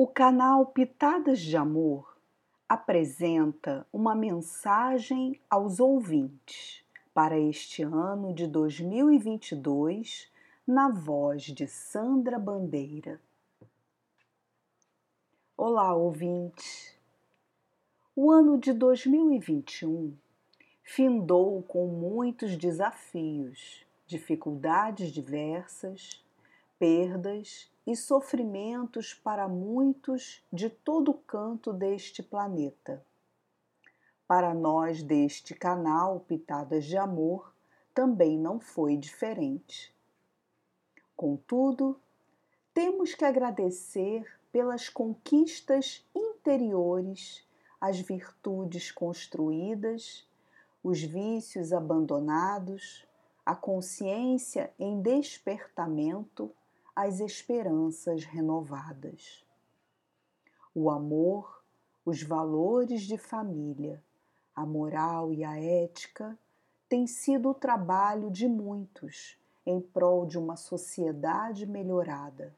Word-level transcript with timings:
O 0.00 0.06
canal 0.06 0.64
Pitadas 0.66 1.40
de 1.40 1.56
Amor 1.56 2.16
apresenta 2.68 3.84
uma 3.92 4.14
mensagem 4.14 5.40
aos 5.50 5.80
ouvintes 5.80 6.84
para 7.12 7.36
este 7.36 7.82
ano 7.82 8.32
de 8.32 8.46
2022 8.46 10.30
na 10.64 10.88
voz 10.88 11.42
de 11.42 11.66
Sandra 11.66 12.38
Bandeira. 12.38 13.20
Olá, 15.56 15.92
ouvintes! 15.92 16.96
O 18.14 18.30
ano 18.30 18.56
de 18.56 18.72
2021 18.72 20.16
findou 20.84 21.60
com 21.64 21.88
muitos 21.88 22.56
desafios, 22.56 23.84
dificuldades 24.06 25.10
diversas, 25.10 26.24
perdas 26.78 27.68
e 27.88 27.96
sofrimentos 27.96 29.14
para 29.14 29.48
muitos 29.48 30.44
de 30.52 30.68
todo 30.68 31.14
canto 31.14 31.72
deste 31.72 32.22
planeta. 32.22 33.02
Para 34.26 34.52
nós 34.52 35.02
deste 35.02 35.54
canal 35.54 36.20
Pitadas 36.20 36.84
de 36.84 36.98
Amor 36.98 37.50
também 37.94 38.36
não 38.36 38.60
foi 38.60 38.94
diferente. 38.94 39.90
Contudo, 41.16 41.98
temos 42.74 43.14
que 43.14 43.24
agradecer 43.24 44.30
pelas 44.52 44.90
conquistas 44.90 46.06
interiores, 46.14 47.42
as 47.80 47.98
virtudes 47.98 48.92
construídas, 48.92 50.28
os 50.84 51.00
vícios 51.00 51.72
abandonados, 51.72 53.06
a 53.46 53.56
consciência 53.56 54.70
em 54.78 55.00
despertamento 55.00 56.54
as 57.00 57.20
esperanças 57.20 58.24
renovadas. 58.24 59.46
O 60.74 60.90
amor, 60.90 61.62
os 62.04 62.24
valores 62.24 63.02
de 63.02 63.16
família, 63.16 64.02
a 64.52 64.66
moral 64.66 65.32
e 65.32 65.44
a 65.44 65.56
ética 65.60 66.36
têm 66.88 67.06
sido 67.06 67.50
o 67.50 67.54
trabalho 67.54 68.32
de 68.32 68.48
muitos 68.48 69.38
em 69.64 69.80
prol 69.80 70.26
de 70.26 70.36
uma 70.36 70.56
sociedade 70.56 71.66
melhorada. 71.66 72.52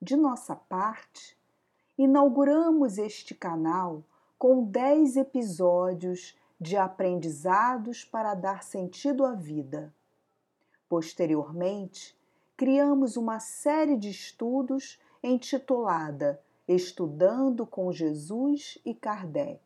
De 0.00 0.16
nossa 0.16 0.54
parte, 0.54 1.36
inauguramos 1.98 2.98
este 2.98 3.34
canal 3.34 4.04
com 4.38 4.62
dez 4.62 5.16
episódios 5.16 6.38
de 6.60 6.76
aprendizados 6.76 8.04
para 8.04 8.34
dar 8.34 8.62
sentido 8.62 9.24
à 9.26 9.34
vida. 9.34 9.92
Posteriormente, 10.88 12.16
criamos 12.58 13.16
uma 13.16 13.38
série 13.38 13.96
de 13.96 14.10
estudos 14.10 14.98
intitulada 15.22 16.42
Estudando 16.66 17.64
com 17.64 17.92
Jesus 17.92 18.78
e 18.84 18.92
Kardec, 18.92 19.60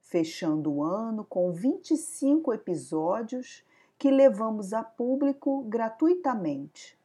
fechando 0.00 0.72
o 0.72 0.82
ano 0.82 1.24
com 1.24 1.52
25 1.52 2.52
episódios 2.52 3.64
que 3.96 4.10
levamos 4.10 4.72
a 4.72 4.82
público 4.82 5.62
gratuitamente. 5.68 6.98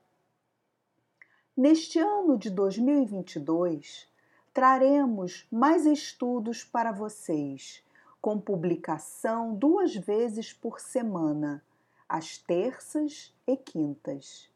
Neste 1.55 1.99
ano 1.99 2.35
de 2.35 2.49
2022, 2.49 4.07
traremos 4.51 5.45
mais 5.51 5.85
estudos 5.85 6.63
para 6.63 6.91
vocês, 6.91 7.83
com 8.19 8.39
publicação 8.39 9.53
duas 9.53 9.95
vezes 9.95 10.51
por 10.51 10.79
semana, 10.79 11.63
às 12.09 12.39
terças 12.39 13.31
e 13.45 13.55
quintas. 13.55 14.50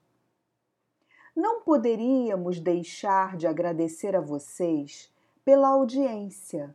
Não 1.35 1.59
poderíamos 1.59 2.61
deixar 2.61 3.35
de 3.35 3.45
agradecer 3.45 4.15
a 4.15 4.21
vocês 4.21 5.11
pela 5.43 5.67
audiência, 5.67 6.73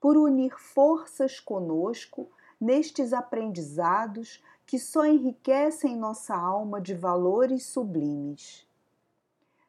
por 0.00 0.16
unir 0.16 0.58
forças 0.58 1.38
conosco 1.38 2.26
nestes 2.58 3.12
aprendizados 3.12 4.42
que 4.64 4.78
só 4.78 5.04
enriquecem 5.04 5.94
nossa 5.94 6.34
alma 6.34 6.80
de 6.80 6.94
valores 6.94 7.66
sublimes. 7.66 8.66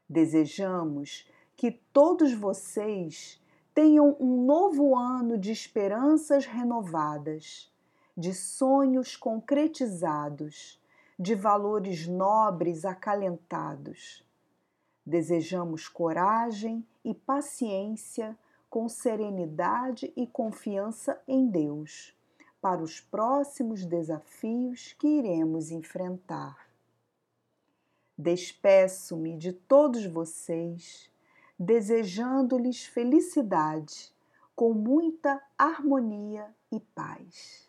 Desejamos 0.07 1.29
que 1.57 1.71
todos 1.91 2.33
vocês 2.33 3.41
tenham 3.75 4.15
um 4.21 4.45
novo 4.45 4.95
ano 4.95 5.37
de 5.37 5.51
esperanças 5.51 6.45
renovadas, 6.45 7.69
de 8.15 8.33
sonhos 8.33 9.17
concretizados, 9.17 10.79
de 11.19 11.35
valores 11.35 12.07
nobres 12.07 12.85
acalentados 12.85 14.23
Desejamos 15.09 15.87
coragem 15.87 16.85
e 17.03 17.15
paciência 17.15 18.37
com 18.69 18.87
serenidade 18.87 20.13
e 20.15 20.27
confiança 20.27 21.19
em 21.27 21.47
Deus 21.47 22.15
para 22.61 22.83
os 22.83 23.01
próximos 23.01 23.83
desafios 23.83 24.93
que 24.99 25.07
iremos 25.07 25.71
enfrentar. 25.71 26.69
Despeço-me 28.15 29.35
de 29.35 29.51
todos 29.51 30.05
vocês, 30.05 31.09
desejando-lhes 31.57 32.85
felicidade, 32.85 34.13
com 34.55 34.75
muita 34.75 35.41
harmonia 35.57 36.53
e 36.71 36.79
paz. 36.79 37.67